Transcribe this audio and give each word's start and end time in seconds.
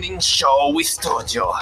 Morning 0.00 0.18
Show 0.18 0.80
Studio. 0.80 1.52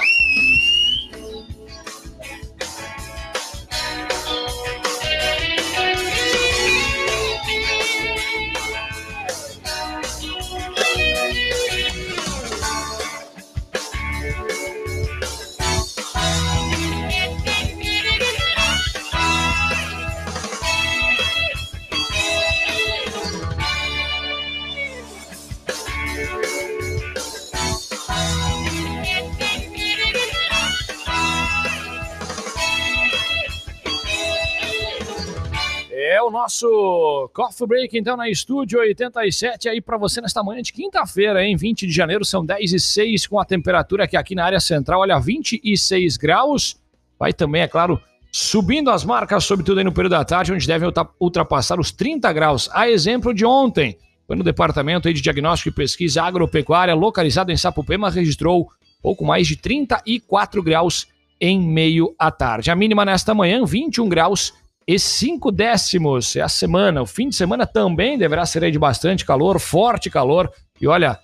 O 36.29 36.31
nosso 36.31 37.29
Coffee 37.33 37.67
Break, 37.67 37.97
então, 37.97 38.15
na 38.15 38.29
Estúdio 38.29 38.79
87, 38.79 39.67
aí 39.67 39.81
para 39.81 39.97
você 39.97 40.21
nesta 40.21 40.43
manhã 40.43 40.61
de 40.61 40.71
quinta-feira, 40.71 41.43
em 41.43 41.55
20 41.55 41.87
de 41.87 41.91
janeiro, 41.91 42.23
são 42.23 42.45
10 42.45 42.73
e 42.73 42.79
6, 42.79 43.27
com 43.27 43.39
a 43.39 43.45
temperatura 43.45 44.07
que 44.07 44.15
aqui 44.15 44.35
na 44.35 44.45
área 44.45 44.59
central, 44.59 45.01
olha, 45.01 45.19
26 45.19 46.17
graus. 46.17 46.77
Vai 47.17 47.33
também, 47.33 47.63
é 47.63 47.67
claro, 47.67 47.99
subindo 48.31 48.89
as 48.91 49.03
marcas, 49.03 49.43
sobretudo 49.43 49.79
aí 49.79 49.83
no 49.83 49.91
período 49.91 50.11
da 50.11 50.23
tarde, 50.23 50.53
onde 50.53 50.65
devem 50.67 50.85
ultra- 50.87 51.09
ultrapassar 51.19 51.79
os 51.79 51.91
30 51.91 52.31
graus. 52.31 52.69
A 52.71 52.87
exemplo 52.89 53.33
de 53.33 53.43
ontem, 53.43 53.97
foi 54.27 54.35
no 54.35 54.43
Departamento 54.43 55.11
de 55.11 55.19
Diagnóstico 55.21 55.69
e 55.69 55.71
Pesquisa 55.71 56.21
Agropecuária, 56.21 56.93
localizado 56.93 57.51
em 57.51 57.57
Sapupema, 57.57 58.09
registrou 58.11 58.69
pouco 59.01 59.25
mais 59.25 59.47
de 59.47 59.55
34 59.55 60.61
graus 60.61 61.07
em 61.41 61.59
meio 61.59 62.13
à 62.19 62.29
tarde. 62.29 62.69
A 62.69 62.75
mínima 62.75 63.03
nesta 63.03 63.33
manhã, 63.33 63.65
21 63.65 64.07
graus 64.07 64.53
e 64.89 64.97
5 64.97 65.51
décimos. 65.51 66.35
É 66.35 66.41
a 66.41 66.49
semana. 66.49 67.03
O 67.03 67.05
fim 67.05 67.29
de 67.29 67.35
semana 67.35 67.67
também 67.67 68.17
deverá 68.17 68.43
ser 68.43 68.71
de 68.71 68.79
bastante 68.79 69.23
calor, 69.23 69.59
forte 69.59 70.09
calor. 70.09 70.51
E 70.81 70.87
olha, 70.87 71.19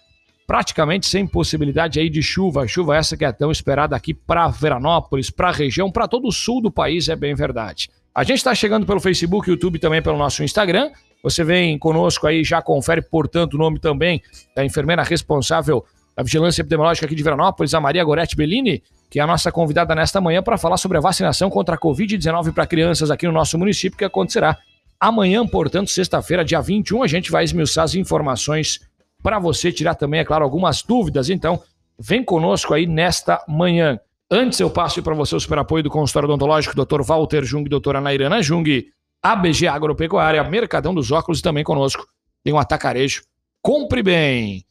praticamente 0.46 1.08
sem 1.08 1.26
possibilidade 1.26 2.00
aí 2.00 2.08
de 2.08 2.22
chuva. 2.22 2.68
Chuva 2.68 2.96
essa 2.96 3.18
que 3.18 3.26
é 3.26 3.32
tão 3.32 3.50
esperada 3.50 3.96
aqui 3.96 4.14
para 4.14 4.48
Veranópolis, 4.50 5.32
para 5.32 5.50
a 5.50 5.52
região, 5.52 5.92
para 5.92 6.08
todo 6.08 6.28
o 6.28 6.32
sul 6.32 6.62
do 6.62 6.70
país, 6.70 7.10
é 7.10 7.16
bem 7.16 7.34
verdade. 7.34 7.90
A 8.14 8.24
gente 8.24 8.38
está 8.38 8.54
chegando 8.54 8.86
pelo 8.86 9.00
Facebook, 9.00 9.50
YouTube 9.50 9.80
também 9.80 10.00
pelo 10.00 10.16
nosso 10.16 10.44
Instagram. 10.44 10.92
Você 11.24 11.44
vem 11.44 11.80
conosco 11.80 12.28
aí, 12.28 12.44
já 12.44 12.62
confere, 12.62 13.02
portanto, 13.02 13.56
o 13.56 13.58
nome 13.58 13.80
também 13.80 14.22
da 14.56 14.64
enfermeira 14.64 15.02
responsável 15.02 15.84
da 16.16 16.24
Vigilância 16.24 16.62
Epidemiológica 16.62 17.06
aqui 17.06 17.16
de 17.16 17.24
Veranópolis, 17.24 17.74
a 17.74 17.82
Maria 17.82 18.04
Goretti 18.04 18.36
Bellini, 18.36 18.82
que 19.10 19.20
é 19.20 19.24
a 19.24 19.28
nossa 19.28 19.52
convidada 19.52 19.94
nesta 19.94 20.22
manhã 20.22 20.42
para 20.42 20.58
falar 20.58 20.78
sobre 20.78 20.98
a 20.98 21.02
vacinação 21.02 21.50
contra 21.50 21.76
a 21.76 21.78
Covid-19 21.78 22.54
para 22.54 22.66
crianças 22.66 23.12
aqui 23.12 23.26
no 23.26 23.34
nosso 23.34 23.58
município, 23.58 23.98
que 23.98 24.06
acontecerá 24.06 24.58
amanhã, 25.00 25.46
portanto, 25.46 25.90
sexta-feira, 25.90 26.46
dia 26.46 26.62
21. 26.62 27.04
A 27.04 27.08
gente 27.08 27.32
vai 27.32 27.44
esmiuçar 27.44 27.84
as 27.84 27.96
informações 27.96 28.80
para 29.22 29.40
você 29.40 29.72
tirar 29.72 29.96
também, 29.96 30.22
é 30.22 30.26
claro, 30.26 30.44
algumas 30.44 30.82
dúvidas. 30.84 31.30
Então, 31.30 31.62
vem 32.00 32.24
conosco 32.24 32.74
aí 32.74 32.86
nesta 32.86 33.44
manhã. 33.48 34.00
Antes 34.30 34.60
eu 34.60 34.70
passo 34.70 35.04
para 35.04 35.14
você 35.14 35.36
o 35.36 35.40
super 35.40 35.60
apoio 35.60 35.84
do 35.84 35.90
consultório 35.90 36.28
odontológico 36.28 36.76
Dr. 36.76 37.02
Walter 37.04 37.44
Jung 37.44 37.70
doutora 37.70 38.02
Nairana 38.02 38.42
Jung, 38.42 38.88
ABG 39.22 39.68
Agropecuária, 39.68 40.44
Mercadão 40.44 40.94
dos 40.94 41.12
Óculos 41.12 41.40
e 41.40 41.44
também 41.44 41.64
conosco 41.64 42.08
tem 42.44 42.54
um 42.54 42.60
atacarejo. 42.60 43.24
Compre 43.62 44.04
bem! 44.04 44.64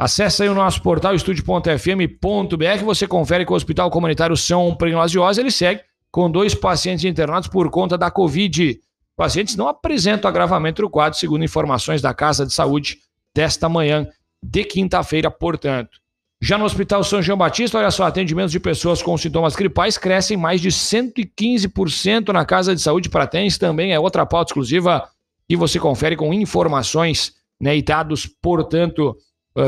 Acesse 0.00 0.42
aí 0.42 0.48
o 0.48 0.54
nosso 0.54 0.80
portal 0.80 1.14
estúdio.fm.br, 1.14 2.84
você 2.86 3.06
confere 3.06 3.44
que 3.44 3.52
o 3.52 3.54
Hospital 3.54 3.90
Comunitário 3.90 4.34
São 4.34 4.74
Prenilasiose, 4.74 5.38
ele 5.38 5.50
segue 5.50 5.82
com 6.10 6.30
dois 6.30 6.54
pacientes 6.54 7.04
internados 7.04 7.50
por 7.50 7.68
conta 7.68 7.98
da 7.98 8.10
Covid. 8.10 8.80
Pacientes 9.14 9.56
não 9.56 9.68
apresentam 9.68 10.26
agravamento 10.26 10.80
do 10.80 10.88
quadro, 10.88 11.18
segundo 11.18 11.44
informações 11.44 12.00
da 12.00 12.14
Casa 12.14 12.46
de 12.46 12.54
Saúde 12.54 12.96
desta 13.34 13.68
manhã 13.68 14.08
de 14.42 14.64
quinta-feira, 14.64 15.30
portanto. 15.30 15.98
Já 16.40 16.56
no 16.56 16.64
Hospital 16.64 17.04
São 17.04 17.20
João 17.20 17.36
Batista, 17.36 17.76
olha 17.76 17.90
só, 17.90 18.04
atendimentos 18.04 18.52
de 18.52 18.58
pessoas 18.58 19.02
com 19.02 19.18
sintomas 19.18 19.54
gripais 19.54 19.98
crescem 19.98 20.34
mais 20.34 20.62
de 20.62 20.70
115% 20.70 22.32
na 22.32 22.46
Casa 22.46 22.74
de 22.74 22.80
Saúde 22.80 23.10
Pratense, 23.10 23.58
também 23.58 23.92
é 23.92 24.00
outra 24.00 24.24
pauta 24.24 24.48
exclusiva 24.48 25.06
que 25.46 25.58
você 25.58 25.78
confere 25.78 26.16
com 26.16 26.32
informações 26.32 27.34
né, 27.60 27.76
e 27.76 27.82
dados, 27.82 28.26
portanto, 28.40 29.14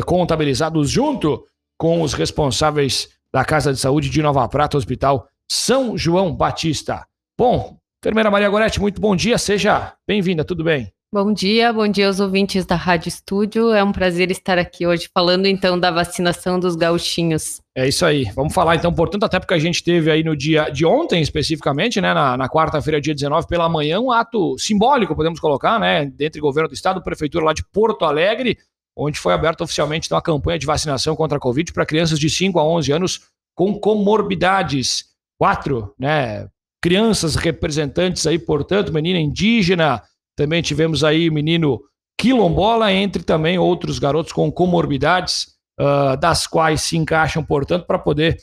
contabilizados 0.06 0.90
junto 0.90 1.44
com 1.78 2.02
os 2.02 2.12
responsáveis 2.12 3.08
da 3.32 3.44
Casa 3.44 3.72
de 3.72 3.78
Saúde 3.80 4.10
de 4.10 4.22
Nova 4.22 4.46
Prata, 4.48 4.76
Hospital 4.76 5.26
São 5.50 5.96
João 5.96 6.34
Batista. 6.34 7.06
Bom, 7.36 7.76
enfermeira 8.02 8.30
Maria 8.30 8.48
Goretti, 8.48 8.80
muito 8.80 9.00
bom 9.00 9.16
dia, 9.16 9.38
seja 9.38 9.94
bem-vinda, 10.06 10.44
tudo 10.44 10.62
bem? 10.62 10.92
Bom 11.14 11.30
dia, 11.30 11.70
bom 11.74 11.86
dia 11.86 12.06
aos 12.06 12.20
ouvintes 12.20 12.64
da 12.64 12.74
Rádio 12.74 13.08
Estúdio. 13.08 13.70
É 13.70 13.84
um 13.84 13.92
prazer 13.92 14.30
estar 14.30 14.56
aqui 14.56 14.86
hoje 14.86 15.10
falando 15.12 15.44
então 15.44 15.78
da 15.78 15.90
vacinação 15.90 16.58
dos 16.58 16.74
gauchinhos. 16.74 17.60
É 17.76 17.86
isso 17.86 18.06
aí. 18.06 18.24
Vamos 18.34 18.54
falar 18.54 18.76
então, 18.76 18.90
portanto, 18.90 19.24
até 19.24 19.38
porque 19.38 19.52
a 19.52 19.58
gente 19.58 19.84
teve 19.84 20.10
aí 20.10 20.24
no 20.24 20.34
dia 20.34 20.70
de 20.70 20.86
ontem, 20.86 21.20
especificamente, 21.20 22.00
né, 22.00 22.14
na, 22.14 22.34
na 22.38 22.48
quarta-feira, 22.48 22.98
dia 22.98 23.14
19, 23.14 23.46
pela 23.46 23.68
manhã, 23.68 24.00
um 24.00 24.10
ato 24.10 24.56
simbólico, 24.56 25.14
podemos 25.14 25.38
colocar, 25.38 25.78
né, 25.78 26.10
entre 26.18 26.40
governo 26.40 26.70
do 26.70 26.74
estado, 26.74 27.02
prefeitura 27.02 27.44
lá 27.44 27.52
de 27.52 27.62
Porto 27.62 28.06
Alegre, 28.06 28.56
onde 28.96 29.18
foi 29.18 29.32
aberta 29.32 29.64
oficialmente 29.64 30.06
então, 30.06 30.18
a 30.18 30.22
campanha 30.22 30.58
de 30.58 30.66
vacinação 30.66 31.16
contra 31.16 31.38
a 31.38 31.40
Covid 31.40 31.72
para 31.72 31.86
crianças 31.86 32.18
de 32.18 32.28
5 32.28 32.58
a 32.58 32.64
11 32.64 32.92
anos 32.92 33.20
com 33.54 33.78
comorbidades. 33.78 35.06
Quatro, 35.38 35.94
né, 35.98 36.48
crianças 36.82 37.34
representantes 37.34 38.26
aí, 38.26 38.38
portanto, 38.38 38.92
menina 38.92 39.18
indígena, 39.18 40.02
também 40.36 40.62
tivemos 40.62 41.02
aí 41.02 41.28
o 41.28 41.32
menino 41.32 41.80
quilombola, 42.18 42.92
entre 42.92 43.22
também 43.22 43.58
outros 43.58 43.98
garotos 43.98 44.32
com 44.32 44.50
comorbidades, 44.52 45.48
uh, 45.80 46.16
das 46.16 46.46
quais 46.46 46.82
se 46.82 46.96
encaixam, 46.96 47.44
portanto, 47.44 47.86
para 47.86 47.98
poder 47.98 48.36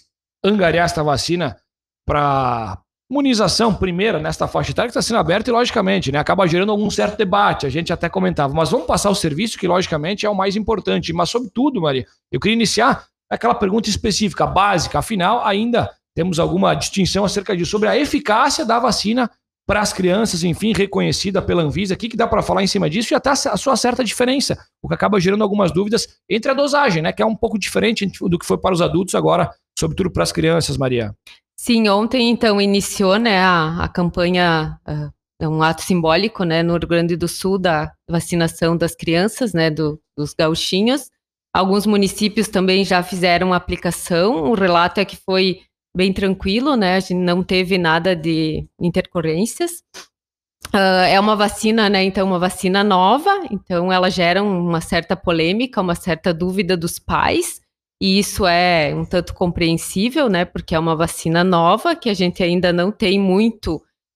angariar 0.44 0.86
esta 0.86 1.04
vacina 1.04 1.58
para 2.06 2.82
imunização 3.09 3.74
primeira 3.74 4.20
nesta 4.20 4.47
faixa 4.47 4.72
etária 4.72 4.88
que 4.88 4.92
está 4.92 5.02
sendo 5.02 5.18
aberta 5.18 5.50
e, 5.50 5.53
logicamente, 5.53 6.12
né, 6.12 6.20
acaba 6.20 6.47
gerando 6.47 6.72
algum 6.72 6.90
certo 6.90 7.18
debate, 7.18 7.66
a 7.66 7.70
gente 7.70 7.92
até 7.92 8.08
comentava, 8.08 8.53
mas 8.53 8.70
vamos 8.70 8.86
passar 8.86 9.09
o 9.09 9.16
serviço 9.16 9.58
que, 9.58 9.68
logicamente, 9.68 10.25
é 10.25 10.30
o 10.30 10.36
mais 10.36 10.56
importante. 10.56 11.12
Mas, 11.12 11.30
sobretudo, 11.30 11.81
Maria, 11.81 12.06
eu 12.31 12.40
queria 12.40 12.56
iniciar 12.56 13.06
aquela 13.30 13.56
pergunta 13.56 13.90
específica, 13.90 14.46
básica, 14.46 15.00
afinal, 15.00 15.44
ainda 15.44 15.90
temos 16.16 16.40
alguma 16.40 16.75
distinção 16.75 17.25
acerca 17.25 17.56
disso, 17.56 17.72
sobre 17.72 17.90
a 17.90 17.97
eficácia 17.97 18.66
da 18.66 18.80
vacina 18.80 19.30
para 19.66 19.81
as 19.81 19.94
crianças, 19.94 20.44
enfim, 20.44 20.74
reconhecida 20.74 21.41
pela 21.41 21.62
Anvisa. 21.62 21.94
O 21.94 21.97
que, 21.97 22.18
dá 22.18 22.28
para 22.28 22.41
falar 22.41 22.64
em 22.64 22.68
cima 22.68 22.90
disso? 22.90 23.14
E 23.14 23.16
até 23.16 23.30
a 23.30 23.36
sua 23.36 23.76
certa 23.76 24.03
diferença, 24.03 24.58
o 24.81 24.88
que 24.88 24.96
acaba 24.96 25.20
gerando 25.20 25.44
algumas 25.44 25.72
dúvidas 25.72 26.08
entre 26.28 26.52
a 26.52 26.56
dosagem, 26.56 27.03
né? 27.03 27.14
Que 27.14 27.22
é 27.22 27.26
um 27.26 27.36
pouco 27.36 27.58
diferente 27.59 28.12
do 28.20 28.40
que 28.40 28.46
foi 28.46 28.58
para 28.58 28.74
os 28.74 28.81
adultos 28.81 29.14
agora, 29.14 29.52
sobretudo 29.78 30.09
para 30.09 30.24
as 30.24 30.31
crianças, 30.31 30.76
Maria. 30.76 31.14
Sim, 31.62 31.90
ontem 31.90 32.30
então 32.30 32.62
iniciou 32.62 33.18
né, 33.18 33.38
a, 33.38 33.84
a 33.84 33.90
campanha, 33.90 34.80
uh, 34.88 35.50
um 35.50 35.62
ato 35.62 35.81
simbólico 35.81 36.46
né, 36.46 36.64
no 36.64 36.78
Rio 36.78 36.88
Grande 36.88 37.18
do 37.18 37.28
Sul 37.28 37.59
da 37.59 37.92
vacinação 38.09 38.78
das 38.78 38.96
crianças, 38.96 39.52
né, 39.53 39.70
do, 39.70 40.02
dos 40.18 40.34
gauchinhos. 40.34 41.12
Alguns 41.53 41.86
municípios 41.86 42.47
também 42.47 42.86
já 42.86 43.03
fizeram 43.03 43.53
aplicação. 43.53 44.50
O 44.50 44.53
relato 44.53 45.02
é 45.02 45.06
que 45.06 45.18
foi 45.18 45.59
bem 45.94 46.14
tranquilo, 46.14 46.78
né? 46.78 46.96
A 46.96 47.00
gente 47.02 47.16
não 47.16 47.44
teve 47.44 47.78
nada 47.78 48.16
de 48.16 48.66
intercorrências. 48.80 49.84
Uh, 50.74 51.03
é 51.09 51.20
uma 51.20 51.36
vacina, 51.36 51.90
né? 51.90 52.02
Então, 52.06 52.26
uma 52.26 52.40
vacina 52.40 52.86
nova, 52.86 53.31
então 53.52 53.91
ela 53.91 54.09
gera 54.09 54.41
uma 54.41 54.80
certa 54.80 55.14
polêmica, 55.14 55.81
uma 55.81 55.96
certa 55.96 56.34
dúvida 56.34 56.78
dos 56.78 57.00
pais, 57.00 57.59
e 58.02 58.18
isso 58.18 58.48
é 58.48 58.94
um 58.96 59.04
tanto 59.04 59.34
compreensível, 59.34 60.29
né? 60.29 60.46
Porque 60.46 60.73
é 60.73 60.79
uma 60.79 60.96
vacina 60.96 61.44
nova 61.44 61.96
que 61.96 62.09
a 62.09 62.14
gente 62.14 62.41
ainda 62.41 62.72
não 62.72 62.91
tem 62.91 63.20
muito 63.20 63.76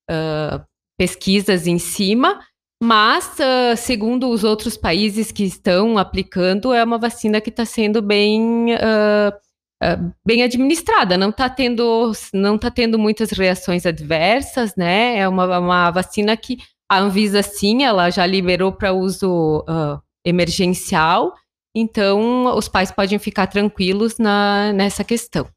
uh, 0.10 0.64
pesquisas 0.98 1.68
em 1.68 1.78
cima, 1.78 2.40
mas, 2.82 3.38
uh, 3.40 3.76
segundo 3.76 4.30
os 4.30 4.46
outros 4.46 4.78
países 4.78 5.34
que 5.34 5.44
estão 5.44 5.98
aplicando, 5.98 6.74
é 6.74 6.82
uma 6.84 6.98
vacina 6.98 7.42
que 7.42 7.50
está 7.50 7.66
sendo 7.66 8.02
bem 8.02 8.74
Uh, 8.76 10.14
bem 10.26 10.44
administrada, 10.44 11.18
não 11.18 11.28
está 11.28 11.50
tendo, 11.50 12.14
não 12.34 12.58
tá 12.58 12.72
tendo 12.72 12.98
muitas 12.98 13.32
reações 13.32 13.86
adversas, 13.86 14.74
né? 14.78 15.18
É 15.18 15.28
uma, 15.28 15.60
uma 15.60 15.92
vacina 15.92 16.38
que 16.38 16.58
a 16.90 17.00
Anvisa 17.00 17.44
sim, 17.44 17.84
ela 17.84 18.10
já 18.10 18.26
liberou 18.26 18.72
para 18.72 18.94
uso 18.94 19.66
emergencial, 20.24 21.34
então 21.76 22.56
os 22.56 22.68
pais 22.68 22.92
podem 22.92 23.18
ficar 23.20 23.48
tranquilos 23.48 24.18
na, 24.18 24.72
nessa 24.74 25.04
questão. 25.04 25.48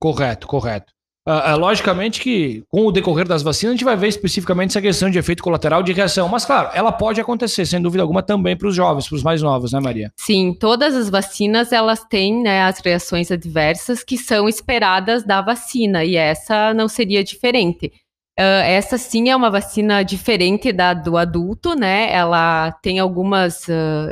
Correto, 0.00 0.46
correto. 0.46 0.92
Uh, 1.28 1.54
uh, 1.54 1.58
logicamente 1.58 2.18
que 2.18 2.64
com 2.68 2.86
o 2.86 2.90
decorrer 2.90 3.28
das 3.28 3.42
vacinas 3.42 3.72
a 3.72 3.76
gente 3.76 3.84
vai 3.84 3.94
ver 3.94 4.08
especificamente 4.08 4.70
essa 4.70 4.80
questão 4.80 5.10
de 5.10 5.18
efeito 5.18 5.42
colateral 5.42 5.82
de 5.82 5.92
reação, 5.92 6.26
mas 6.30 6.46
claro, 6.46 6.70
ela 6.72 6.90
pode 6.90 7.20
acontecer, 7.20 7.66
sem 7.66 7.80
dúvida 7.80 8.02
alguma, 8.02 8.22
também 8.22 8.56
para 8.56 8.66
os 8.66 8.74
jovens, 8.74 9.06
para 9.06 9.16
os 9.16 9.22
mais 9.22 9.42
novos, 9.42 9.72
né, 9.72 9.80
Maria? 9.80 10.10
Sim, 10.16 10.56
todas 10.58 10.96
as 10.96 11.10
vacinas 11.10 11.72
elas 11.72 12.02
têm 12.04 12.42
né, 12.42 12.62
as 12.62 12.80
reações 12.80 13.30
adversas 13.30 14.02
que 14.02 14.16
são 14.16 14.48
esperadas 14.48 15.22
da 15.22 15.42
vacina 15.42 16.02
e 16.04 16.16
essa 16.16 16.72
não 16.72 16.88
seria 16.88 17.22
diferente. 17.22 17.92
Uh, 18.38 18.64
essa 18.64 18.96
sim 18.96 19.28
é 19.28 19.36
uma 19.36 19.50
vacina 19.50 20.02
diferente 20.02 20.72
da 20.72 20.94
do 20.94 21.18
adulto, 21.18 21.74
né? 21.74 22.10
Ela 22.10 22.72
tem 22.82 22.98
algumas 22.98 23.66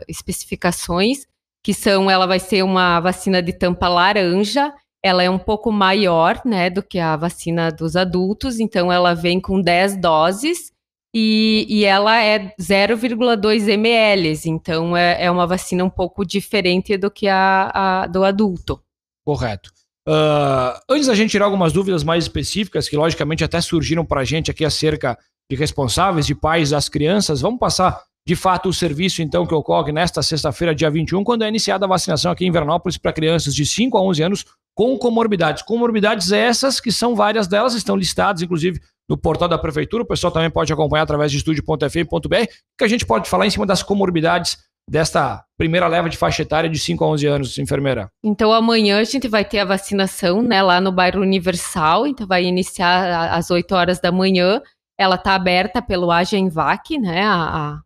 especificações 0.06 1.26
que 1.68 1.74
são, 1.74 2.10
ela 2.10 2.26
vai 2.26 2.38
ser 2.38 2.64
uma 2.64 2.98
vacina 2.98 3.42
de 3.42 3.52
tampa 3.52 3.88
laranja 3.88 4.72
ela 5.04 5.22
é 5.22 5.28
um 5.28 5.38
pouco 5.38 5.70
maior, 5.70 6.40
né, 6.46 6.70
do 6.70 6.82
que 6.82 6.98
a 6.98 7.14
vacina 7.14 7.70
dos 7.70 7.94
adultos, 7.94 8.58
então 8.58 8.90
ela 8.90 9.12
vem 9.12 9.38
com 9.38 9.60
10 9.60 10.00
doses 10.00 10.72
e, 11.14 11.66
e 11.68 11.84
ela 11.84 12.22
é 12.22 12.54
0,2 12.58 13.68
ml, 13.68 14.40
então 14.46 14.96
é, 14.96 15.24
é, 15.24 15.30
uma 15.30 15.46
vacina 15.46 15.84
um 15.84 15.90
pouco 15.90 16.24
diferente 16.24 16.96
do 16.96 17.10
que 17.10 17.28
a, 17.28 17.70
a 18.02 18.06
do 18.06 18.24
adulto. 18.24 18.82
Correto. 19.22 19.70
Uh, 20.08 20.72
antes 20.88 21.06
da 21.06 21.14
gente 21.14 21.30
tirar 21.32 21.44
algumas 21.44 21.70
dúvidas 21.70 22.02
mais 22.02 22.24
específicas, 22.24 22.88
que 22.88 22.96
logicamente 22.96 23.44
até 23.44 23.60
surgiram 23.60 24.06
para 24.06 24.22
a 24.22 24.24
gente 24.24 24.50
aqui 24.50 24.64
acerca 24.64 25.18
de 25.50 25.56
responsáveis, 25.56 26.26
de 26.26 26.34
pais 26.34 26.70
das 26.70 26.88
crianças, 26.88 27.42
vamos 27.42 27.60
passar 27.60 28.07
de 28.28 28.36
fato 28.36 28.69
o 28.69 28.75
serviço 28.75 29.22
então 29.22 29.46
que 29.46 29.54
ocorre 29.54 29.90
nesta 29.90 30.22
sexta-feira, 30.22 30.75
dia 30.75 30.90
21, 30.90 31.25
quando 31.25 31.44
é 31.44 31.48
iniciada 31.48 31.86
a 31.86 31.88
vacinação 31.88 32.30
aqui 32.30 32.44
em 32.44 32.50
Veranópolis 32.50 32.98
para 32.98 33.10
crianças 33.10 33.54
de 33.54 33.64
5 33.64 33.96
a 33.96 34.02
11 34.02 34.22
anos 34.22 34.44
com 34.75 34.98
comorbidades. 34.98 35.62
Comorbidades 35.62 36.30
essas 36.30 36.78
que 36.78 36.92
são 36.92 37.16
várias 37.16 37.48
delas, 37.48 37.72
estão 37.72 37.96
listadas, 37.96 38.42
inclusive, 38.42 38.82
no 39.08 39.16
portal 39.16 39.48
da 39.48 39.56
prefeitura. 39.56 40.02
O 40.02 40.06
pessoal 40.06 40.30
também 40.30 40.50
pode 40.50 40.70
acompanhar 40.70 41.04
através 41.04 41.32
de 41.32 41.38
estúdio.fm.br, 41.38 42.52
que 42.76 42.84
a 42.84 42.86
gente 42.86 43.06
pode 43.06 43.30
falar 43.30 43.46
em 43.46 43.50
cima 43.50 43.64
das 43.64 43.82
comorbidades 43.82 44.58
desta 44.90 45.42
primeira 45.56 45.88
leva 45.88 46.10
de 46.10 46.19
faixa 46.19 46.42
etária 46.42 46.69
de 46.69 46.78
5 46.78 47.02
a 47.02 47.08
11 47.08 47.26
anos, 47.26 47.58
enfermeira? 47.58 48.10
Então 48.22 48.52
amanhã 48.52 49.00
a 49.00 49.04
gente 49.04 49.26
vai 49.26 49.42
ter 49.42 49.60
a 49.60 49.64
vacinação, 49.64 50.42
né, 50.42 50.62
lá 50.62 50.82
no 50.82 50.92
bairro 50.92 51.22
Universal, 51.22 52.06
então 52.06 52.26
vai 52.26 52.44
iniciar 52.44 53.32
às 53.32 53.50
8 53.50 53.75
horas 53.75 53.98
da 53.98 54.12
manhã. 54.12 54.60
Ela 54.98 55.14
está 55.14 55.34
aberta 55.34 55.80
pelo 55.80 56.10
Agenvac, 56.10 56.98
né, 56.98 57.22
a 57.25 57.80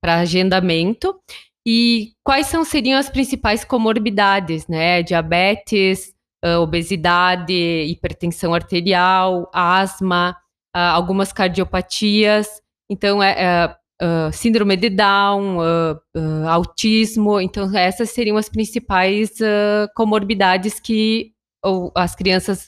para 0.00 0.20
agendamento. 0.20 1.14
E 1.66 2.12
quais 2.24 2.46
são, 2.46 2.64
seriam 2.64 2.98
as 2.98 3.10
principais 3.10 3.64
comorbidades, 3.64 4.66
né? 4.66 5.02
Diabetes, 5.02 6.14
uh, 6.44 6.60
obesidade, 6.60 7.52
hipertensão 7.52 8.54
arterial, 8.54 9.50
asma, 9.52 10.36
uh, 10.74 10.78
algumas 10.78 11.32
cardiopatias. 11.32 12.48
Então, 12.90 13.22
é, 13.22 13.34
é 13.38 13.76
uh, 14.02 14.32
síndrome 14.32 14.76
de 14.76 14.88
Down, 14.88 15.58
autismo. 16.48 17.40
Então, 17.40 17.74
essas 17.76 18.10
seriam 18.10 18.36
as 18.36 18.48
principais 18.48 19.30
comorbidades 19.94 20.80
que 20.80 21.32
as 21.94 22.14
crianças 22.14 22.66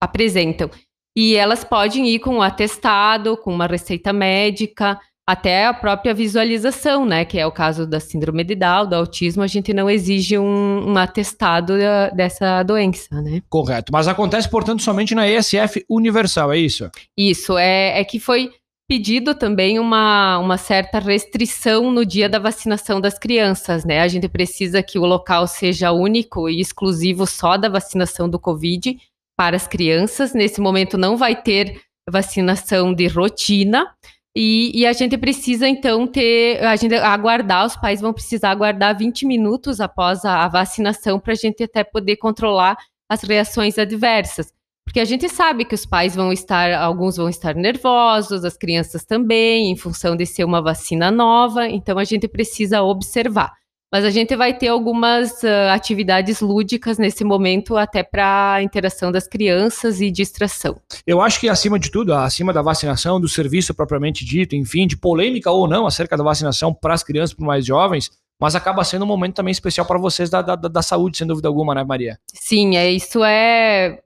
apresentam. 0.00 0.70
E 1.16 1.34
elas 1.34 1.64
podem 1.64 2.06
ir 2.08 2.20
com 2.20 2.36
um 2.36 2.42
atestado, 2.42 3.36
com 3.36 3.52
uma 3.52 3.66
receita 3.66 4.12
médica, 4.12 5.00
até 5.30 5.66
a 5.66 5.72
própria 5.72 6.12
visualização, 6.12 7.06
né? 7.06 7.24
Que 7.24 7.38
é 7.38 7.46
o 7.46 7.52
caso 7.52 7.86
da 7.86 8.00
síndrome 8.00 8.42
de 8.42 8.56
Down, 8.56 8.88
do 8.88 8.96
autismo, 8.96 9.42
a 9.42 9.46
gente 9.46 9.72
não 9.72 9.88
exige 9.88 10.36
um, 10.36 10.90
um 10.90 10.98
atestado 10.98 11.74
dessa 12.14 12.62
doença, 12.64 13.20
né? 13.22 13.40
Correto. 13.48 13.92
Mas 13.92 14.08
acontece, 14.08 14.48
portanto, 14.48 14.82
somente 14.82 15.14
na 15.14 15.28
ESF 15.28 15.84
Universal, 15.88 16.52
é 16.52 16.58
isso? 16.58 16.90
Isso, 17.16 17.56
é, 17.56 18.00
é 18.00 18.04
que 18.04 18.18
foi 18.18 18.50
pedido 18.88 19.36
também 19.36 19.78
uma, 19.78 20.38
uma 20.38 20.56
certa 20.56 20.98
restrição 20.98 21.92
no 21.92 22.04
dia 22.04 22.28
da 22.28 22.40
vacinação 22.40 23.00
das 23.00 23.16
crianças, 23.16 23.84
né? 23.84 24.00
A 24.00 24.08
gente 24.08 24.28
precisa 24.28 24.82
que 24.82 24.98
o 24.98 25.06
local 25.06 25.46
seja 25.46 25.92
único 25.92 26.48
e 26.48 26.60
exclusivo 26.60 27.24
só 27.24 27.56
da 27.56 27.68
vacinação 27.68 28.28
do 28.28 28.36
Covid 28.36 28.98
para 29.38 29.54
as 29.54 29.68
crianças. 29.68 30.34
Nesse 30.34 30.60
momento 30.60 30.98
não 30.98 31.16
vai 31.16 31.40
ter 31.40 31.80
vacinação 32.10 32.92
de 32.92 33.06
rotina, 33.06 33.86
e, 34.34 34.70
e, 34.80 34.86
a 34.86 34.92
gente 34.92 35.18
precisa, 35.18 35.68
então, 35.68 36.06
ter. 36.06 36.62
A 36.64 36.76
gente 36.76 36.94
aguardar, 36.94 37.66
os 37.66 37.76
pais 37.76 38.00
vão 38.00 38.12
precisar 38.12 38.50
aguardar 38.50 38.96
20 38.96 39.26
minutos 39.26 39.80
após 39.80 40.24
a, 40.24 40.44
a 40.44 40.48
vacinação 40.48 41.18
para 41.18 41.32
a 41.32 41.36
gente 41.36 41.64
até 41.64 41.82
poder 41.82 42.16
controlar 42.16 42.76
as 43.08 43.22
reações 43.22 43.76
adversas. 43.76 44.52
Porque 44.84 45.00
a 45.00 45.04
gente 45.04 45.28
sabe 45.28 45.64
que 45.64 45.74
os 45.74 45.84
pais 45.84 46.14
vão 46.14 46.32
estar, 46.32 46.72
alguns 46.74 47.16
vão 47.16 47.28
estar 47.28 47.54
nervosos, 47.54 48.44
as 48.44 48.56
crianças 48.56 49.04
também, 49.04 49.70
em 49.70 49.76
função 49.76 50.16
de 50.16 50.26
ser 50.26 50.44
uma 50.44 50.62
vacina 50.62 51.10
nova, 51.10 51.68
então 51.68 51.98
a 51.98 52.04
gente 52.04 52.26
precisa 52.28 52.82
observar. 52.82 53.52
Mas 53.92 54.04
a 54.04 54.10
gente 54.10 54.36
vai 54.36 54.56
ter 54.56 54.68
algumas 54.68 55.42
uh, 55.42 55.70
atividades 55.72 56.40
lúdicas 56.40 56.96
nesse 56.96 57.24
momento, 57.24 57.76
até 57.76 58.04
para 58.04 58.54
a 58.54 58.62
interação 58.62 59.10
das 59.10 59.26
crianças 59.26 60.00
e 60.00 60.12
distração. 60.12 60.80
Eu 61.04 61.20
acho 61.20 61.40
que, 61.40 61.48
acima 61.48 61.76
de 61.76 61.90
tudo, 61.90 62.14
acima 62.14 62.52
da 62.52 62.62
vacinação, 62.62 63.20
do 63.20 63.28
serviço 63.28 63.74
propriamente 63.74 64.24
dito, 64.24 64.54
enfim, 64.54 64.86
de 64.86 64.96
polêmica 64.96 65.50
ou 65.50 65.66
não 65.66 65.88
acerca 65.88 66.16
da 66.16 66.22
vacinação 66.22 66.72
para 66.72 66.94
as 66.94 67.02
crianças, 67.02 67.34
para 67.34 67.42
os 67.42 67.46
mais 67.48 67.66
jovens, 67.66 68.10
mas 68.40 68.54
acaba 68.54 68.84
sendo 68.84 69.04
um 69.04 69.08
momento 69.08 69.34
também 69.34 69.50
especial 69.50 69.84
para 69.84 69.98
vocês 69.98 70.30
da, 70.30 70.40
da, 70.40 70.54
da, 70.54 70.82
saúde, 70.82 71.18
sem 71.18 71.26
dúvida 71.26 71.48
alguma, 71.48 71.74
né, 71.74 71.82
Maria? 71.82 72.16
Sim, 72.32 72.76
é, 72.76 72.90
isso 72.90 73.24
é, 73.24 73.98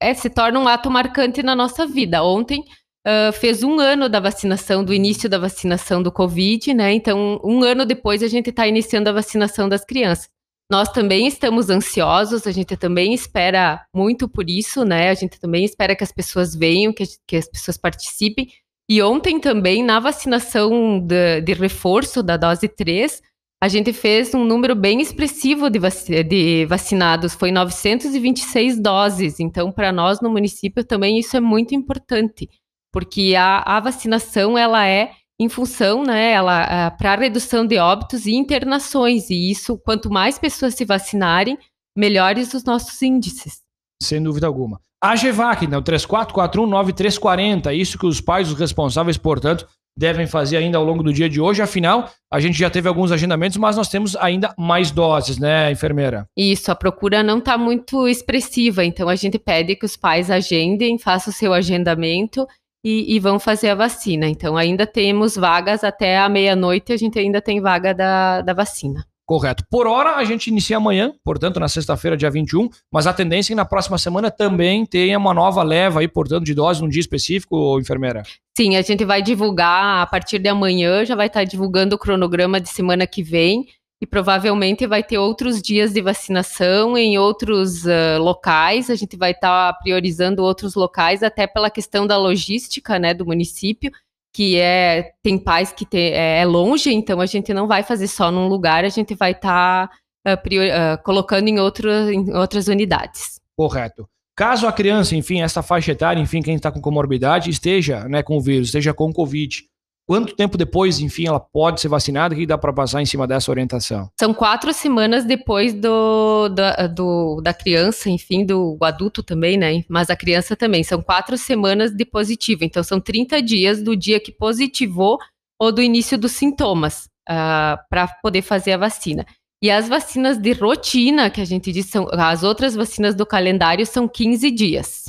é 0.00 0.14
se 0.14 0.30
torna 0.30 0.60
um 0.60 0.68
ato 0.68 0.88
marcante 0.88 1.42
na 1.42 1.56
nossa 1.56 1.84
vida. 1.84 2.22
Ontem 2.22 2.62
Uh, 3.06 3.32
fez 3.32 3.64
um 3.64 3.80
ano 3.80 4.08
da 4.08 4.20
vacinação, 4.20 4.84
do 4.84 4.94
início 4.94 5.28
da 5.28 5.36
vacinação 5.36 6.00
do 6.00 6.12
Covid, 6.12 6.72
né? 6.72 6.92
Então, 6.92 7.40
um 7.42 7.64
ano 7.64 7.84
depois, 7.84 8.22
a 8.22 8.28
gente 8.28 8.50
está 8.50 8.66
iniciando 8.66 9.10
a 9.10 9.12
vacinação 9.12 9.68
das 9.68 9.84
crianças. 9.84 10.28
Nós 10.70 10.88
também 10.88 11.26
estamos 11.26 11.68
ansiosos, 11.68 12.46
a 12.46 12.52
gente 12.52 12.76
também 12.76 13.12
espera 13.12 13.84
muito 13.94 14.28
por 14.28 14.48
isso, 14.48 14.84
né? 14.84 15.10
A 15.10 15.14
gente 15.14 15.38
também 15.40 15.64
espera 15.64 15.96
que 15.96 16.04
as 16.04 16.12
pessoas 16.12 16.54
venham, 16.54 16.92
que, 16.92 17.04
que 17.26 17.36
as 17.36 17.48
pessoas 17.48 17.76
participem. 17.76 18.48
E 18.88 19.02
ontem 19.02 19.40
também, 19.40 19.82
na 19.82 19.98
vacinação 19.98 21.00
de, 21.00 21.40
de 21.40 21.52
reforço 21.54 22.22
da 22.22 22.36
dose 22.36 22.68
3, 22.68 23.20
a 23.62 23.68
gente 23.68 23.92
fez 23.92 24.34
um 24.34 24.44
número 24.44 24.74
bem 24.74 25.00
expressivo 25.00 25.68
de, 25.68 25.78
vac 25.78 25.94
de 26.28 26.66
vacinados, 26.66 27.34
foi 27.34 27.52
926 27.52 28.80
doses. 28.80 29.40
Então, 29.40 29.70
para 29.70 29.92
nós 29.92 30.20
no 30.20 30.30
município 30.30 30.84
também 30.84 31.18
isso 31.18 31.36
é 31.36 31.40
muito 31.40 31.74
importante 31.74 32.48
porque 32.92 33.34
a, 33.36 33.62
a 33.64 33.80
vacinação 33.80 34.56
ela 34.56 34.86
é 34.86 35.12
em 35.40 35.48
função, 35.48 36.04
né, 36.04 36.32
ela 36.32 36.62
é, 36.62 36.90
para 36.90 37.16
redução 37.16 37.66
de 37.66 37.78
óbitos 37.78 38.26
e 38.26 38.34
internações, 38.34 39.28
e 39.30 39.50
isso, 39.50 39.76
quanto 39.78 40.10
mais 40.10 40.38
pessoas 40.38 40.74
se 40.74 40.84
vacinarem, 40.84 41.58
melhores 41.96 42.54
os 42.54 42.64
nossos 42.64 43.00
índices. 43.02 43.60
Sem 44.00 44.22
dúvida 44.22 44.46
alguma. 44.46 44.80
A 45.02 45.16
GEVAC, 45.16 45.64
então, 45.64 45.82
34419340, 45.82 47.74
isso 47.74 47.98
que 47.98 48.06
os 48.06 48.20
pais, 48.20 48.52
os 48.52 48.58
responsáveis, 48.58 49.18
portanto, 49.18 49.66
devem 49.98 50.26
fazer 50.26 50.56
ainda 50.56 50.78
ao 50.78 50.84
longo 50.84 51.02
do 51.02 51.12
dia 51.12 51.28
de 51.28 51.40
hoje. 51.40 51.60
Afinal, 51.60 52.08
a 52.32 52.40
gente 52.40 52.56
já 52.56 52.70
teve 52.70 52.88
alguns 52.88 53.12
agendamentos, 53.12 53.56
mas 53.58 53.76
nós 53.76 53.88
temos 53.88 54.16
ainda 54.16 54.54
mais 54.56 54.90
doses, 54.90 55.38
né, 55.38 55.70
enfermeira? 55.70 56.26
Isso, 56.36 56.70
a 56.70 56.74
procura 56.74 57.22
não 57.22 57.38
está 57.38 57.58
muito 57.58 58.06
expressiva, 58.06 58.84
então 58.84 59.08
a 59.08 59.16
gente 59.16 59.38
pede 59.38 59.76
que 59.76 59.84
os 59.84 59.96
pais 59.96 60.30
agendem, 60.30 60.98
façam 60.98 61.32
o 61.32 61.36
seu 61.36 61.52
agendamento 61.52 62.46
e, 62.84 63.14
e, 63.14 63.20
vão 63.20 63.38
fazer 63.38 63.70
a 63.70 63.74
vacina. 63.74 64.26
Então, 64.26 64.56
ainda 64.56 64.86
temos 64.86 65.36
vagas 65.36 65.84
até 65.84 66.18
a 66.18 66.28
meia-noite, 66.28 66.92
a 66.92 66.96
gente 66.96 67.18
ainda 67.18 67.40
tem 67.40 67.60
vaga 67.60 67.94
da, 67.94 68.40
da 68.40 68.52
vacina. 68.52 69.06
Correto. 69.24 69.64
Por 69.70 69.86
hora, 69.86 70.16
a 70.16 70.24
gente 70.24 70.48
inicia 70.48 70.76
amanhã, 70.76 71.12
portanto, 71.24 71.60
na 71.60 71.68
sexta-feira, 71.68 72.16
dia 72.16 72.30
21, 72.30 72.68
mas 72.92 73.06
a 73.06 73.12
tendência 73.12 73.52
é 73.52 73.54
que 73.54 73.56
na 73.56 73.64
próxima 73.64 73.96
semana 73.96 74.30
também 74.30 74.84
tenha 74.84 75.16
uma 75.16 75.32
nova 75.32 75.62
leva 75.62 76.00
aí, 76.00 76.08
portanto, 76.08 76.44
de 76.44 76.54
doses 76.54 76.82
num 76.82 76.88
dia 76.88 77.00
específico, 77.00 77.78
enfermeira? 77.80 78.24
Sim, 78.56 78.76
a 78.76 78.82
gente 78.82 79.04
vai 79.04 79.22
divulgar 79.22 80.02
a 80.02 80.06
partir 80.06 80.38
de 80.38 80.48
amanhã, 80.48 81.04
já 81.04 81.14
vai 81.14 81.28
estar 81.28 81.44
divulgando 81.44 81.94
o 81.94 81.98
cronograma 81.98 82.60
de 82.60 82.68
semana 82.68 83.06
que 83.06 83.22
vem 83.22 83.66
e 84.02 84.06
provavelmente 84.06 84.84
vai 84.84 85.00
ter 85.00 85.16
outros 85.16 85.62
dias 85.62 85.92
de 85.92 86.02
vacinação 86.02 86.98
em 86.98 87.16
outros 87.18 87.84
uh, 87.84 88.18
locais. 88.18 88.90
A 88.90 88.96
gente 88.96 89.16
vai 89.16 89.30
estar 89.30 89.72
tá 89.72 89.78
priorizando 89.78 90.42
outros 90.42 90.74
locais, 90.74 91.22
até 91.22 91.46
pela 91.46 91.70
questão 91.70 92.04
da 92.04 92.18
logística 92.18 92.98
né, 92.98 93.14
do 93.14 93.24
município, 93.24 93.92
que 94.34 94.58
é 94.58 95.12
tem 95.22 95.38
pais 95.38 95.70
que 95.70 95.86
tem, 95.86 96.14
é, 96.14 96.40
é, 96.40 96.44
longe, 96.44 96.92
então 96.92 97.20
a 97.20 97.26
gente 97.26 97.54
não 97.54 97.68
vai 97.68 97.84
fazer 97.84 98.08
só 98.08 98.32
num 98.32 98.48
lugar, 98.48 98.84
a 98.84 98.88
gente 98.88 99.14
vai 99.14 99.30
estar 99.30 99.86
tá, 99.86 100.32
uh, 100.32 100.34
uh, 100.34 101.02
colocando 101.04 101.46
em, 101.46 101.60
outro, 101.60 101.88
em 101.88 102.34
outras 102.34 102.66
unidades. 102.66 103.40
Correto. 103.56 104.08
Caso 104.34 104.66
a 104.66 104.72
criança, 104.72 105.14
enfim, 105.14 105.42
essa 105.42 105.62
faixa 105.62 105.92
etária, 105.92 106.20
enfim, 106.20 106.42
quem 106.42 106.56
está 106.56 106.72
com 106.72 106.80
comorbidade, 106.80 107.50
esteja 107.50 108.08
né, 108.08 108.20
com 108.20 108.36
o 108.36 108.40
vírus, 108.40 108.68
esteja 108.68 108.92
com 108.92 109.12
Covid, 109.12 109.62
quanto 110.06 110.34
tempo 110.34 110.58
depois, 110.58 111.00
enfim, 111.00 111.26
ela 111.26 111.40
pode 111.40 111.80
ser 111.80 111.88
vacinada? 111.88 112.34
O 112.34 112.38
que 112.38 112.46
dá 112.46 112.58
para 112.58 112.72
passar 112.72 113.00
em 113.00 113.06
cima 113.06 113.26
dessa 113.26 113.50
orientação? 113.50 114.10
São 114.18 114.34
quatro 114.34 114.72
semanas 114.72 115.24
depois 115.24 115.72
do, 115.72 116.48
do, 116.48 116.88
do, 116.94 117.40
da 117.42 117.54
criança, 117.54 118.10
enfim, 118.10 118.44
do 118.44 118.76
adulto 118.80 119.22
também, 119.22 119.56
né? 119.56 119.82
Mas 119.88 120.10
a 120.10 120.16
criança 120.16 120.56
também. 120.56 120.82
São 120.82 121.02
quatro 121.02 121.36
semanas 121.38 121.90
de 121.90 122.04
positivo. 122.04 122.64
Então, 122.64 122.82
são 122.82 123.00
30 123.00 123.42
dias 123.42 123.82
do 123.82 123.96
dia 123.96 124.20
que 124.20 124.32
positivou 124.32 125.18
ou 125.58 125.70
do 125.72 125.80
início 125.80 126.18
dos 126.18 126.32
sintomas 126.32 127.04
uh, 127.28 127.30
ah, 127.30 127.78
para 127.88 128.08
poder 128.22 128.42
fazer 128.42 128.72
a 128.72 128.78
vacina. 128.78 129.24
E 129.62 129.70
as 129.70 129.88
vacinas 129.88 130.38
de 130.38 130.52
rotina, 130.52 131.30
que 131.30 131.40
a 131.40 131.44
gente 131.44 131.70
diz, 131.70 131.86
são, 131.86 132.08
as 132.10 132.42
outras 132.42 132.74
vacinas 132.74 133.14
do 133.14 133.24
calendário 133.24 133.86
são 133.86 134.08
15 134.08 134.50
dias. 134.50 135.04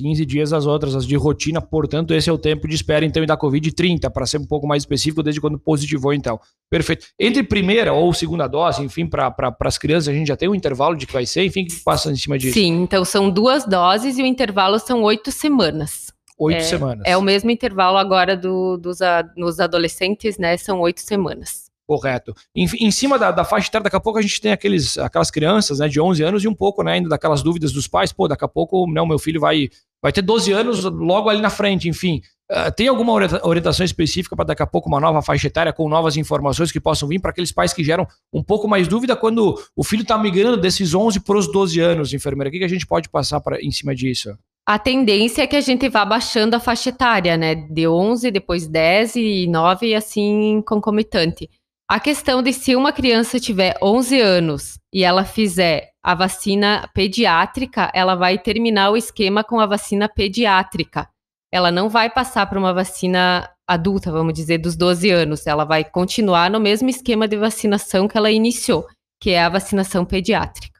15 0.00 0.24
dias 0.24 0.52
as 0.52 0.66
outras, 0.66 0.96
as 0.96 1.06
de 1.06 1.14
rotina, 1.14 1.60
portanto, 1.60 2.14
esse 2.14 2.30
é 2.30 2.32
o 2.32 2.38
tempo 2.38 2.66
de 2.66 2.74
espera, 2.74 3.04
então, 3.04 3.22
e 3.22 3.26
da 3.26 3.36
Covid 3.36 3.70
30, 3.70 4.10
para 4.10 4.24
ser 4.24 4.38
um 4.38 4.46
pouco 4.46 4.66
mais 4.66 4.82
específico, 4.82 5.22
desde 5.22 5.40
quando 5.40 5.58
positivou, 5.58 6.14
então. 6.14 6.40
Perfeito. 6.70 7.06
Entre 7.18 7.42
primeira 7.42 7.92
ou 7.92 8.12
segunda 8.14 8.46
dose, 8.46 8.82
enfim, 8.82 9.06
para 9.06 9.30
pra, 9.30 9.54
as 9.60 9.76
crianças, 9.76 10.08
a 10.08 10.12
gente 10.12 10.28
já 10.28 10.36
tem 10.36 10.48
um 10.48 10.54
intervalo 10.54 10.96
de 10.96 11.06
que 11.06 11.12
vai 11.12 11.26
ser, 11.26 11.44
enfim, 11.44 11.66
que 11.66 11.76
passa 11.84 12.10
em 12.10 12.16
cima 12.16 12.38
disso? 12.38 12.54
Sim, 12.54 12.82
então 12.82 13.04
são 13.04 13.30
duas 13.30 13.66
doses 13.66 14.16
e 14.16 14.22
o 14.22 14.26
intervalo 14.26 14.78
são 14.78 15.02
oito 15.02 15.30
semanas. 15.30 16.12
Oito 16.38 16.58
é, 16.58 16.60
semanas. 16.60 17.02
É 17.06 17.16
o 17.16 17.22
mesmo 17.22 17.50
intervalo 17.50 17.98
agora 17.98 18.34
do, 18.34 18.78
dos 18.78 19.02
a, 19.02 19.22
nos 19.36 19.60
adolescentes, 19.60 20.38
né? 20.38 20.56
São 20.56 20.80
oito 20.80 21.02
semanas. 21.02 21.70
Correto. 21.90 22.32
Em, 22.54 22.68
em 22.86 22.90
cima 22.92 23.18
da, 23.18 23.32
da, 23.32 23.44
faixa 23.44 23.66
etária, 23.66 23.82
daqui 23.82 23.96
a 23.96 24.00
pouco 24.00 24.16
a 24.16 24.22
gente 24.22 24.40
tem 24.40 24.52
aqueles, 24.52 24.96
aquelas 24.96 25.28
crianças 25.28 25.80
né, 25.80 25.88
de 25.88 26.00
11 26.00 26.22
anos 26.22 26.44
e 26.44 26.46
um 26.46 26.54
pouco 26.54 26.84
né, 26.84 26.92
ainda 26.92 27.08
daquelas 27.08 27.42
dúvidas 27.42 27.72
dos 27.72 27.88
pais. 27.88 28.12
Pô, 28.12 28.28
daqui 28.28 28.44
a 28.44 28.48
pouco 28.48 28.86
não, 28.86 29.04
meu 29.04 29.18
filho 29.18 29.40
vai, 29.40 29.68
vai 30.02 30.12
ter 30.12 30.22
12 30.22 30.52
anos 30.52 30.84
logo 30.84 31.28
ali 31.28 31.40
na 31.40 31.50
frente, 31.50 31.88
enfim. 31.88 32.20
Uh, 32.50 32.72
tem 32.74 32.88
alguma 32.88 33.12
orientação 33.12 33.84
específica 33.84 34.34
para 34.34 34.46
daqui 34.46 34.62
a 34.62 34.66
pouco 34.66 34.88
uma 34.88 34.98
nova 34.98 35.22
faixa 35.22 35.46
etária 35.46 35.72
com 35.72 35.88
novas 35.88 36.16
informações 36.16 36.72
que 36.72 36.80
possam 36.80 37.08
vir 37.08 37.20
para 37.20 37.30
aqueles 37.30 37.52
pais 37.52 37.72
que 37.72 37.84
geram 37.84 38.06
um 38.32 38.42
pouco 38.42 38.66
mais 38.66 38.88
dúvida 38.88 39.14
quando 39.14 39.54
o 39.76 39.84
filho 39.84 40.02
está 40.02 40.18
migrando 40.18 40.56
desses 40.56 40.92
11 40.92 41.20
para 41.20 41.38
os 41.38 41.50
12 41.50 41.78
anos, 41.78 42.12
enfermeira? 42.12 42.48
O 42.48 42.52
que, 42.52 42.58
que 42.58 42.64
a 42.64 42.68
gente 42.68 42.86
pode 42.86 43.08
passar 43.08 43.40
pra, 43.40 43.60
em 43.62 43.70
cima 43.70 43.94
disso? 43.94 44.36
A 44.66 44.78
tendência 44.78 45.42
é 45.42 45.46
que 45.46 45.56
a 45.56 45.60
gente 45.60 45.88
vá 45.88 46.04
baixando 46.04 46.54
a 46.54 46.60
faixa 46.60 46.90
etária, 46.90 47.36
né? 47.36 47.54
De 47.54 47.86
11, 47.86 48.30
depois 48.30 48.66
10 48.66 49.16
e 49.16 49.46
9 49.46 49.86
e 49.86 49.94
assim 49.94 50.62
concomitante. 50.66 51.48
A 51.90 51.98
questão 51.98 52.40
de 52.40 52.52
se 52.52 52.76
uma 52.76 52.92
criança 52.92 53.40
tiver 53.40 53.76
11 53.82 54.20
anos 54.20 54.78
e 54.94 55.02
ela 55.02 55.24
fizer 55.24 55.90
a 56.00 56.14
vacina 56.14 56.88
pediátrica, 56.94 57.90
ela 57.92 58.14
vai 58.14 58.38
terminar 58.38 58.90
o 58.90 58.96
esquema 58.96 59.42
com 59.42 59.58
a 59.58 59.66
vacina 59.66 60.08
pediátrica. 60.08 61.08
Ela 61.52 61.72
não 61.72 61.88
vai 61.88 62.08
passar 62.08 62.46
para 62.46 62.60
uma 62.60 62.72
vacina 62.72 63.50
adulta, 63.66 64.12
vamos 64.12 64.34
dizer, 64.34 64.58
dos 64.58 64.76
12 64.76 65.10
anos. 65.10 65.48
Ela 65.48 65.64
vai 65.64 65.82
continuar 65.82 66.48
no 66.48 66.60
mesmo 66.60 66.88
esquema 66.88 67.26
de 67.26 67.36
vacinação 67.36 68.06
que 68.06 68.16
ela 68.16 68.30
iniciou, 68.30 68.86
que 69.20 69.30
é 69.30 69.42
a 69.42 69.48
vacinação 69.48 70.04
pediátrica. 70.04 70.78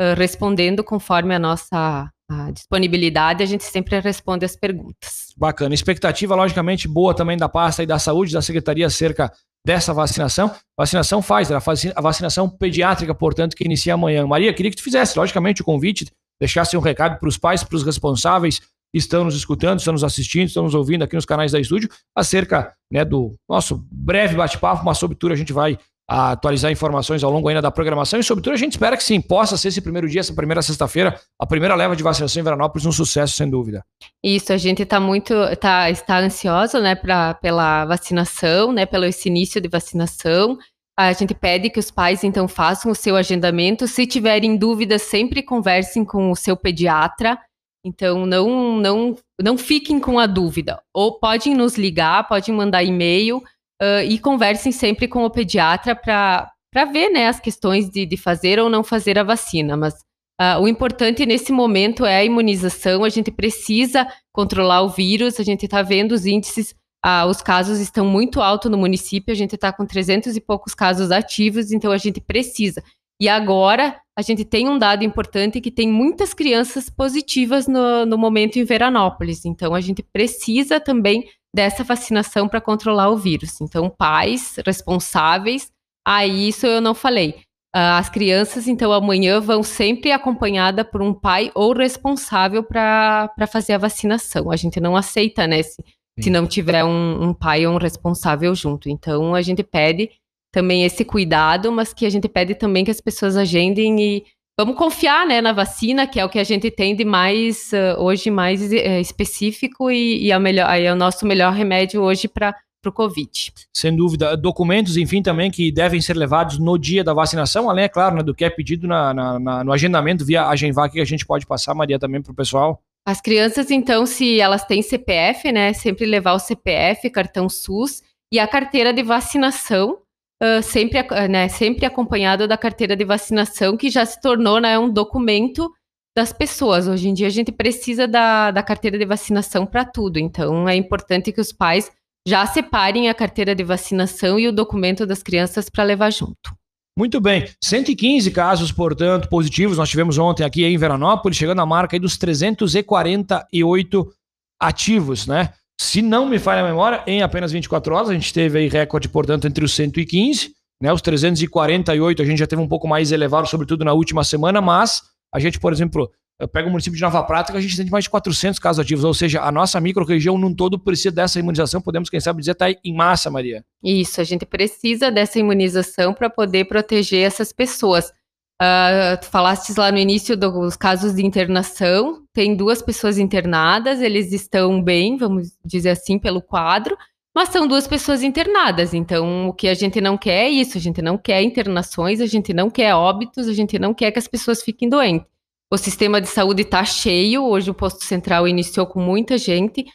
uh, 0.00 0.14
respondendo 0.16 0.82
conforme 0.82 1.34
a 1.34 1.38
nossa 1.38 2.10
a 2.30 2.50
disponibilidade, 2.52 3.42
a 3.42 3.46
gente 3.46 3.64
sempre 3.64 3.98
responde 3.98 4.44
as 4.44 4.54
perguntas. 4.54 5.34
Bacana. 5.36 5.74
Expectativa, 5.74 6.36
logicamente, 6.36 6.86
boa 6.86 7.12
também 7.12 7.36
da 7.36 7.48
pasta 7.48 7.82
e 7.82 7.86
da 7.86 7.98
saúde 7.98 8.32
da 8.32 8.40
Secretaria 8.40 8.86
acerca 8.86 9.32
dessa 9.66 9.92
vacinação. 9.92 10.54
Vacinação 10.78 11.20
Pfizer, 11.20 11.60
a 11.96 12.00
vacinação 12.00 12.48
pediátrica, 12.48 13.12
portanto, 13.14 13.56
que 13.56 13.64
inicia 13.64 13.94
amanhã. 13.94 14.24
Maria, 14.26 14.52
queria 14.54 14.70
que 14.70 14.76
tu 14.76 14.82
fizesse, 14.82 15.18
logicamente, 15.18 15.60
o 15.60 15.64
convite, 15.64 16.06
deixasse 16.40 16.76
um 16.76 16.80
recado 16.80 17.18
para 17.18 17.28
os 17.28 17.36
pais, 17.36 17.64
para 17.64 17.76
os 17.76 17.82
responsáveis 17.82 18.60
que 18.60 18.98
estão 18.98 19.24
nos 19.24 19.34
escutando, 19.34 19.78
estão 19.78 19.92
nos 19.92 20.04
assistindo, 20.04 20.46
estão 20.46 20.62
nos 20.62 20.74
ouvindo 20.74 21.02
aqui 21.02 21.16
nos 21.16 21.24
canais 21.24 21.52
da 21.52 21.60
estúdio, 21.60 21.88
acerca 22.16 22.72
né, 22.92 23.04
do 23.04 23.34
nosso 23.48 23.84
breve 23.90 24.36
bate-papo, 24.36 24.84
mas 24.84 24.98
sobretudo 24.98 25.32
a 25.32 25.36
gente 25.36 25.52
vai 25.52 25.78
a 26.10 26.32
atualizar 26.32 26.72
informações 26.72 27.22
ao 27.22 27.30
longo 27.30 27.48
ainda 27.48 27.62
da 27.62 27.70
programação 27.70 28.18
e, 28.18 28.24
sobretudo, 28.24 28.54
a 28.54 28.56
gente 28.56 28.72
espera 28.72 28.96
que 28.96 29.04
sim, 29.04 29.20
possa 29.20 29.56
ser 29.56 29.68
esse 29.68 29.80
primeiro 29.80 30.08
dia, 30.08 30.18
essa 30.18 30.34
primeira 30.34 30.60
sexta-feira, 30.60 31.16
a 31.38 31.46
primeira 31.46 31.76
leva 31.76 31.94
de 31.94 32.02
vacinação 32.02 32.40
em 32.40 32.42
Veranópolis, 32.42 32.84
um 32.84 32.90
sucesso, 32.90 33.36
sem 33.36 33.48
dúvida. 33.48 33.84
Isso, 34.20 34.52
a 34.52 34.56
gente 34.56 34.82
está 34.82 34.98
muito, 34.98 35.32
tá, 35.60 35.88
está 35.88 36.18
ansiosa, 36.18 36.80
né, 36.80 36.96
pra, 36.96 37.34
pela 37.34 37.84
vacinação, 37.84 38.72
né, 38.72 38.84
pelo 38.84 39.04
esse 39.04 39.28
início 39.28 39.60
de 39.60 39.68
vacinação. 39.68 40.58
A 40.98 41.12
gente 41.12 41.32
pede 41.32 41.70
que 41.70 41.78
os 41.78 41.92
pais, 41.92 42.24
então, 42.24 42.48
façam 42.48 42.90
o 42.90 42.94
seu 42.94 43.14
agendamento. 43.14 43.86
Se 43.86 44.04
tiverem 44.04 44.56
dúvidas, 44.56 45.02
sempre 45.02 45.44
conversem 45.44 46.04
com 46.04 46.32
o 46.32 46.36
seu 46.36 46.56
pediatra. 46.56 47.38
Então, 47.86 48.26
não, 48.26 48.76
não, 48.76 49.16
não 49.40 49.56
fiquem 49.56 50.00
com 50.00 50.18
a 50.18 50.26
dúvida. 50.26 50.82
Ou 50.92 51.20
podem 51.20 51.54
nos 51.54 51.78
ligar, 51.78 52.26
podem 52.26 52.52
mandar 52.52 52.82
e-mail, 52.82 53.40
uh, 53.80 54.02
e 54.04 54.18
conversem 54.18 54.70
sempre 54.70 55.08
com 55.08 55.24
o 55.24 55.30
pediatra 55.30 55.96
para 55.96 56.84
ver 56.92 57.10
né, 57.10 57.28
as 57.28 57.40
questões 57.40 57.88
de, 57.88 58.04
de 58.04 58.16
fazer 58.16 58.58
ou 58.58 58.68
não 58.68 58.84
fazer 58.84 59.18
a 59.18 59.24
vacina. 59.24 59.76
Mas 59.76 59.94
uh, 60.40 60.60
o 60.60 60.68
importante 60.68 61.24
nesse 61.24 61.52
momento 61.52 62.04
é 62.04 62.18
a 62.18 62.24
imunização, 62.24 63.04
a 63.04 63.08
gente 63.08 63.30
precisa 63.30 64.06
controlar 64.32 64.82
o 64.82 64.88
vírus, 64.88 65.40
a 65.40 65.42
gente 65.42 65.64
está 65.64 65.82
vendo 65.82 66.12
os 66.12 66.26
índices, 66.26 66.74
uh, 67.04 67.26
os 67.28 67.40
casos 67.40 67.78
estão 67.80 68.04
muito 68.04 68.40
altos 68.40 68.70
no 68.70 68.78
município, 68.78 69.32
a 69.32 69.36
gente 69.36 69.54
está 69.54 69.72
com 69.72 69.86
300 69.86 70.36
e 70.36 70.40
poucos 70.40 70.74
casos 70.74 71.10
ativos, 71.10 71.72
então 71.72 71.90
a 71.90 71.98
gente 71.98 72.20
precisa. 72.20 72.82
E 73.20 73.28
agora 73.28 74.00
a 74.16 74.22
gente 74.22 74.46
tem 74.46 74.66
um 74.66 74.78
dado 74.78 75.04
importante 75.04 75.60
que 75.60 75.70
tem 75.70 75.86
muitas 75.88 76.32
crianças 76.32 76.88
positivas 76.88 77.66
no, 77.66 78.06
no 78.06 78.16
momento 78.16 78.58
em 78.58 78.64
Veranópolis. 78.64 79.44
Então 79.44 79.74
a 79.74 79.80
gente 79.80 80.02
precisa 80.02 80.80
também 80.80 81.28
dessa 81.54 81.82
vacinação 81.82 82.48
para 82.48 82.60
controlar 82.60 83.10
o 83.10 83.16
vírus. 83.16 83.60
Então, 83.60 83.90
pais 83.90 84.56
responsáveis, 84.64 85.70
ah, 86.06 86.26
isso 86.26 86.66
eu 86.66 86.80
não 86.80 86.94
falei. 86.94 87.42
Uh, 87.74 87.98
as 87.98 88.08
crianças, 88.08 88.66
então, 88.66 88.92
amanhã 88.92 89.40
vão 89.40 89.62
sempre 89.62 90.10
acompanhada 90.10 90.84
por 90.84 91.00
um 91.02 91.14
pai 91.14 91.52
ou 91.54 91.72
responsável 91.72 92.64
para 92.64 93.30
fazer 93.50 93.74
a 93.74 93.78
vacinação. 93.78 94.50
A 94.50 94.56
gente 94.56 94.80
não 94.80 94.96
aceita, 94.96 95.46
né, 95.46 95.62
se, 95.62 95.82
se 96.18 96.30
não 96.30 96.46
tiver 96.46 96.84
um, 96.84 97.28
um 97.28 97.34
pai 97.34 97.66
ou 97.66 97.74
um 97.74 97.78
responsável 97.78 98.54
junto. 98.54 98.88
Então, 98.88 99.34
a 99.34 99.42
gente 99.42 99.62
pede 99.62 100.10
também 100.52 100.84
esse 100.84 101.04
cuidado, 101.04 101.70
mas 101.70 101.92
que 101.92 102.04
a 102.04 102.10
gente 102.10 102.28
pede 102.28 102.56
também 102.56 102.84
que 102.84 102.90
as 102.90 103.00
pessoas 103.00 103.36
agendem 103.36 104.00
e 104.00 104.24
vamos 104.60 104.76
confiar 104.76 105.26
né, 105.26 105.40
na 105.40 105.52
vacina, 105.52 106.06
que 106.06 106.20
é 106.20 106.24
o 106.24 106.28
que 106.28 106.38
a 106.38 106.44
gente 106.44 106.70
tem 106.70 106.94
de 106.94 107.02
mais 107.02 107.70
uh, 107.72 107.98
hoje 107.98 108.30
mais 108.30 108.60
uh, 108.60 109.00
específico 109.00 109.90
e, 109.90 110.26
e, 110.26 110.32
a 110.32 110.38
melhor, 110.38 110.68
é 110.70 110.92
o 110.92 110.96
nosso 110.96 111.26
melhor 111.26 111.52
remédio 111.54 112.02
hoje 112.02 112.28
para 112.28 112.54
o 112.84 112.92
Covid. 112.92 113.52
Sem 113.74 113.96
dúvida. 113.96 114.36
Documentos, 114.36 114.98
enfim, 114.98 115.22
também 115.22 115.50
que 115.50 115.72
devem 115.72 116.00
ser 116.02 116.14
levados 116.14 116.58
no 116.58 116.76
dia 116.76 117.02
da 117.02 117.14
vacinação, 117.14 117.70
além, 117.70 117.84
é 117.84 117.88
claro, 117.88 118.16
né, 118.16 118.22
do 118.22 118.34
que 118.34 118.44
é 118.44 118.50
pedido 118.50 118.86
na, 118.86 119.14
na, 119.14 119.38
na, 119.38 119.64
no 119.64 119.72
agendamento 119.72 120.26
via 120.26 120.46
Agenvac 120.46 120.92
que 120.92 121.00
a 121.00 121.06
gente 121.06 121.24
pode 121.24 121.46
passar, 121.46 121.74
Maria, 121.74 121.98
também 121.98 122.20
para 122.20 122.32
o 122.32 122.36
pessoal. 122.36 122.82
As 123.06 123.18
crianças, 123.18 123.70
então, 123.70 124.04
se 124.04 124.40
elas 124.40 124.62
têm 124.64 124.82
CPF, 124.82 125.50
né, 125.50 125.72
sempre 125.72 126.04
levar 126.04 126.34
o 126.34 126.38
CPF, 126.38 127.08
cartão 127.08 127.48
SUS 127.48 128.02
e 128.30 128.38
a 128.38 128.46
carteira 128.46 128.92
de 128.92 129.02
vacinação 129.02 129.98
uh, 130.42 130.62
sempre, 130.62 131.02
né, 131.28 131.48
sempre 131.48 131.86
acompanhado 131.86 132.48
da 132.48 132.56
carteira 132.56 132.96
de 132.96 133.04
vacinação, 133.04 133.76
que 133.76 133.90
já 133.90 134.04
se 134.04 134.20
tornou 134.20 134.60
né, 134.60 134.78
um 134.78 134.90
documento 134.90 135.70
das 136.16 136.32
pessoas. 136.32 136.88
Hoje 136.88 137.08
em 137.08 137.14
dia 137.14 137.26
a 137.26 137.30
gente 137.30 137.52
precisa 137.52 138.06
da, 138.08 138.50
da 138.50 138.62
carteira 138.62 138.98
de 138.98 139.04
vacinação 139.04 139.66
para 139.66 139.84
tudo, 139.84 140.18
então 140.18 140.68
é 140.68 140.74
importante 140.74 141.32
que 141.32 141.40
os 141.40 141.52
pais 141.52 141.90
já 142.26 142.44
separem 142.46 143.08
a 143.08 143.14
carteira 143.14 143.54
de 143.54 143.64
vacinação 143.64 144.38
e 144.38 144.46
o 144.46 144.52
documento 144.52 145.06
das 145.06 145.22
crianças 145.22 145.70
para 145.70 145.84
levar 145.84 146.10
junto. 146.10 146.54
Muito 146.98 147.20
bem, 147.20 147.48
115 147.64 148.30
casos, 148.30 148.72
portanto, 148.72 149.28
positivos 149.28 149.78
nós 149.78 149.88
tivemos 149.88 150.18
ontem 150.18 150.44
aqui 150.44 150.64
em 150.64 150.76
Veranópolis, 150.76 151.38
chegando 151.38 151.62
à 151.62 151.66
marca 151.66 151.98
dos 151.98 152.18
348 152.18 154.12
ativos, 154.60 155.26
né? 155.26 155.54
Se 155.82 156.02
não 156.02 156.26
me 156.26 156.38
falha 156.38 156.60
a 156.60 156.68
memória, 156.68 157.02
em 157.06 157.22
apenas 157.22 157.52
24 157.52 157.94
horas, 157.94 158.10
a 158.10 158.12
gente 158.12 158.34
teve 158.34 158.58
aí 158.58 158.68
recorde, 158.68 159.08
portanto, 159.08 159.46
entre 159.46 159.64
os 159.64 159.72
115, 159.72 160.52
né? 160.78 160.92
Os 160.92 161.00
348 161.00 162.20
a 162.20 162.24
gente 162.26 162.38
já 162.38 162.46
teve 162.46 162.60
um 162.60 162.68
pouco 162.68 162.86
mais 162.86 163.10
elevado, 163.10 163.48
sobretudo 163.48 163.82
na 163.82 163.94
última 163.94 164.22
semana, 164.22 164.60
mas 164.60 165.00
a 165.34 165.40
gente, 165.40 165.58
por 165.58 165.72
exemplo, 165.72 166.10
Eu 166.38 166.48
pego 166.48 166.68
o 166.68 166.70
município 166.70 166.96
de 166.96 167.02
Nova 167.02 167.22
Prata 167.22 167.56
a 167.56 167.60
gente 167.60 167.76
tem 167.76 167.86
mais 167.90 168.04
de 168.04 168.10
400 168.10 168.58
casos 168.58 168.80
ativos, 168.80 169.04
ou 169.04 169.12
seja, 169.12 169.42
a 169.42 169.52
nossa 169.52 169.78
micro-região 169.78 170.38
num 170.38 170.54
todo 170.54 170.78
precisa 170.78 171.10
dessa 171.10 171.38
imunização, 171.38 171.82
podemos, 171.82 172.08
quem 172.08 172.18
sabe, 172.20 172.40
dizer, 172.40 172.54
tá 172.54 172.70
em 172.70 172.94
massa, 172.94 173.30
Maria. 173.30 173.62
Isso, 173.82 174.20
a 174.20 174.24
gente 174.24 174.44
precisa 174.44 175.10
dessa 175.10 175.38
imunização 175.38 176.14
para 176.14 176.30
poder 176.30 176.66
proteger 176.66 177.26
essas 177.26 177.52
pessoas. 177.52 178.12
Uh, 178.60 179.16
tu 179.18 179.26
falastes 179.26 179.76
lá 179.76 179.90
no 179.90 179.96
início 179.96 180.36
dos 180.36 180.76
casos 180.76 181.14
de 181.14 181.24
internação, 181.24 182.22
tem 182.30 182.54
duas 182.54 182.82
pessoas 182.82 183.16
internadas, 183.16 184.02
eles 184.02 184.32
estão 184.32 184.82
bem, 184.82 185.16
vamos 185.16 185.52
dizer 185.64 185.90
assim, 185.90 186.18
pelo 186.18 186.42
quadro, 186.42 186.94
mas 187.34 187.48
são 187.48 187.66
duas 187.66 187.86
pessoas 187.86 188.22
internadas, 188.22 188.92
então 188.92 189.48
o 189.48 189.54
que 189.54 189.66
a 189.66 189.72
gente 189.72 189.98
não 189.98 190.18
quer 190.18 190.44
é 190.44 190.50
isso, 190.50 190.76
a 190.76 190.80
gente 190.80 191.00
não 191.00 191.16
quer 191.16 191.40
internações, 191.42 192.20
a 192.20 192.26
gente 192.26 192.52
não 192.52 192.68
quer 192.68 192.94
óbitos, 192.94 193.48
a 193.48 193.54
gente 193.54 193.78
não 193.78 193.94
quer 193.94 194.10
que 194.12 194.18
as 194.18 194.28
pessoas 194.28 194.62
fiquem 194.62 194.90
doentes. 194.90 195.26
O 195.72 195.78
sistema 195.78 196.20
de 196.20 196.26
saúde 196.26 196.62
está 196.62 196.84
cheio. 196.84 197.44
Hoje 197.44 197.70
o 197.70 197.74
posto 197.74 198.04
central 198.04 198.48
iniciou 198.48 198.86
com 198.86 199.00
muita 199.00 199.38
gente. 199.38 199.86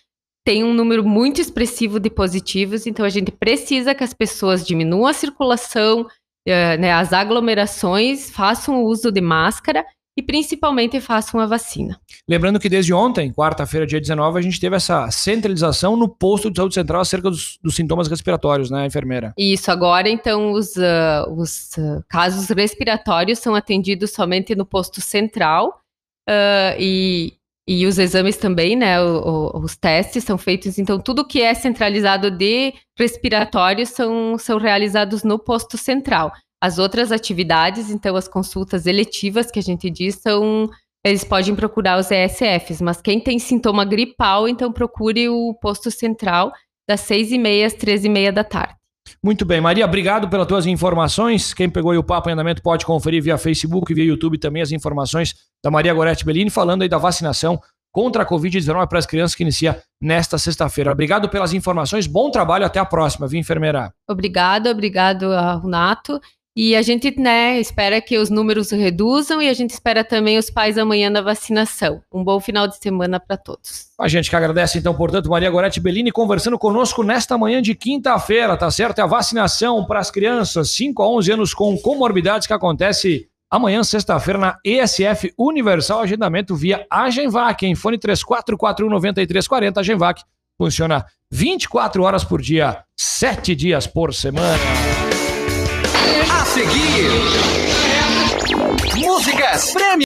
Tem 0.45 0.63
um 0.63 0.73
número 0.73 1.03
muito 1.03 1.41
expressivo 1.41 1.99
de 1.99 2.09
positivos, 2.09 2.87
então 2.87 3.05
a 3.05 3.09
gente 3.09 3.29
precisa 3.29 3.93
que 3.93 4.03
as 4.03 4.13
pessoas 4.13 4.65
diminuam 4.65 5.05
a 5.05 5.11
circulação, 5.11 6.07
eh, 6.45 6.77
né, 6.77 6.91
as 6.93 7.11
aglomerações, 7.13 8.29
façam 8.29 8.83
o 8.83 8.87
uso 8.87 9.11
de 9.11 9.21
máscara 9.21 9.85
e 10.17 10.23
principalmente 10.23 11.01
façam 11.01 11.39
a 11.39 11.45
vacina. 11.45 11.99
Lembrando 12.27 12.59
que 12.59 12.69
desde 12.69 12.93
ontem, 12.93 13.33
quarta-feira, 13.33 13.85
dia 13.85 13.99
19, 13.99 14.39
a 14.39 14.41
gente 14.41 14.59
teve 14.59 14.75
essa 14.75 15.11
centralização 15.11 15.97
no 15.97 16.07
posto 16.07 16.49
de 16.49 16.57
saúde 16.57 16.73
central 16.73 17.01
acerca 17.01 17.29
dos, 17.29 17.59
dos 17.61 17.75
sintomas 17.75 18.07
respiratórios, 18.07 18.71
né, 18.71 18.85
enfermeira? 18.85 19.33
Isso, 19.37 19.69
agora 19.69 20.07
então 20.07 20.53
os, 20.53 20.75
uh, 20.77 21.29
os 21.35 21.71
uh, 21.77 22.03
casos 22.07 22.47
respiratórios 22.47 23.39
são 23.39 23.55
atendidos 23.55 24.11
somente 24.11 24.55
no 24.55 24.65
posto 24.65 25.01
central 25.01 25.81
uh, 26.29 26.79
e, 26.79 27.33
e 27.67 27.87
os 27.87 27.97
exames 27.97 28.37
também, 28.37 28.75
né, 28.75 29.01
o, 29.01 29.53
o, 29.55 29.59
os 29.59 29.75
testes 29.75 30.23
são 30.23 30.37
feitos, 30.37 30.77
então 30.77 30.99
tudo 30.99 31.25
que 31.25 31.41
é 31.41 31.53
centralizado 31.53 32.29
de 32.29 32.73
respiratório 32.97 33.85
são, 33.87 34.37
são 34.37 34.59
realizados 34.59 35.23
no 35.23 35.39
posto 35.39 35.77
central. 35.77 36.31
As 36.61 36.77
outras 36.77 37.11
atividades, 37.11 37.89
então, 37.89 38.15
as 38.15 38.27
consultas 38.27 38.85
eletivas 38.85 39.51
que 39.51 39.59
a 39.59 39.63
gente 39.63 39.89
diz, 39.89 40.15
são. 40.15 40.69
Eles 41.03 41.23
podem 41.23 41.55
procurar 41.55 41.99
os 41.99 42.09
ESFs, 42.09 42.81
mas 42.81 42.99
quem 42.99 43.19
tem 43.19 43.37
sintoma 43.37 43.85
gripal, 43.85 44.47
então 44.47 44.71
procure 44.71 45.29
o 45.29 45.53
posto 45.61 45.91
central 45.91 46.51
das 46.89 47.01
seis 47.01 47.31
e 47.31 47.37
meia 47.37 47.67
às 47.67 47.73
três 47.73 48.03
e 48.03 48.09
meia 48.09 48.31
da 48.31 48.43
tarde. 48.43 48.75
Muito 49.25 49.43
bem, 49.43 49.59
Maria, 49.59 49.85
obrigado 49.85 50.29
pelas 50.29 50.45
tuas 50.45 50.67
informações. 50.67 51.51
Quem 51.51 51.67
pegou 51.67 51.97
o 51.97 52.03
papo 52.03 52.29
em 52.29 52.33
andamento 52.33 52.61
pode 52.61 52.85
conferir 52.85 53.23
via 53.23 53.39
Facebook, 53.39 53.91
via 53.91 54.05
YouTube 54.05 54.37
também 54.37 54.61
as 54.61 54.71
informações 54.71 55.33
da 55.63 55.71
Maria 55.71 55.91
Gorete 55.95 56.23
Bellini 56.23 56.51
falando 56.51 56.83
aí 56.83 56.87
da 56.87 56.99
vacinação 56.99 57.59
contra 57.91 58.21
a 58.21 58.25
Covid-19 58.27 58.87
para 58.87 58.99
as 58.99 59.05
crianças 59.07 59.33
que 59.33 59.41
inicia 59.41 59.81
nesta 59.99 60.37
sexta-feira. 60.37 60.91
Obrigado 60.91 61.27
pelas 61.27 61.53
informações, 61.53 62.05
bom 62.05 62.29
trabalho, 62.29 62.67
até 62.67 62.77
a 62.77 62.85
próxima, 62.85 63.27
viu, 63.27 63.39
enfermeira? 63.39 63.91
Obrigado, 64.07 64.67
obrigado 64.67 65.33
ao 65.33 65.67
Nato. 65.67 66.21
E 66.57 66.73
a 66.73 66.81
gente, 66.81 67.13
né, 67.19 67.59
espera 67.59 67.99
que 67.99 68.17
os 68.17 68.29
números 68.29 68.71
reduzam 68.71 69.41
e 69.41 69.49
a 69.49 69.53
gente 69.53 69.71
espera 69.71 70.05
também 70.05 70.37
os 70.37 70.49
pais 70.49 70.77
amanhã 70.77 71.11
da 71.11 71.21
vacinação. 71.21 72.01
Um 72.13 72.23
bom 72.23 72.39
final 72.39 72.65
de 72.65 72.77
semana 72.77 73.19
para 73.19 73.35
todos. 73.35 73.87
A 73.99 74.07
gente 74.07 74.29
que 74.29 74.35
agradece, 74.37 74.77
então, 74.77 74.93
portanto, 74.93 75.29
Maria 75.29 75.49
Gorete 75.49 75.81
Bellini 75.81 76.13
conversando 76.13 76.57
conosco 76.57 77.03
nesta 77.03 77.37
manhã 77.37 77.61
de 77.61 77.75
quinta-feira, 77.75 78.55
tá 78.55 78.71
certo? 78.71 78.99
É 78.99 79.01
a 79.01 79.05
vacinação 79.05 79.85
para 79.85 79.99
as 79.99 80.09
crianças 80.09 80.71
5 80.71 81.03
a 81.03 81.09
11 81.09 81.31
anos 81.33 81.53
com 81.53 81.77
comorbidades 81.77 82.47
que 82.47 82.53
acontece 82.53 83.27
amanhã, 83.51 83.83
sexta-feira, 83.83 84.39
na 84.39 84.57
ESF 84.63 85.33
Universal, 85.37 86.01
agendamento 86.01 86.55
via 86.55 86.87
Agenvac, 86.89 87.65
em 87.65 87.75
fone 87.75 87.97
34419340. 87.97 89.77
Agenvac 89.79 90.23
funciona 90.57 91.05
24 91.29 92.01
horas 92.01 92.23
por 92.23 92.41
dia, 92.41 92.81
7 92.97 93.53
dias 93.53 93.85
por 93.85 94.13
semana. 94.13 95.04
A 96.29 96.45
seguir, 96.45 97.09
músicas 98.97 99.73
prêmio. 99.73 99.85